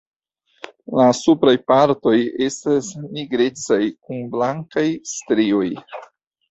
[0.99, 2.15] La supraj partoj
[2.47, 5.67] estas nigrecaj kun blankaj strioj.